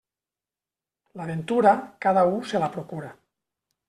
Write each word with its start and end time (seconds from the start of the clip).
La 1.19 1.27
ventura, 1.31 1.73
cada 2.05 2.23
u 2.31 2.39
se 2.53 2.63
la 2.65 2.71
procura. 2.77 3.11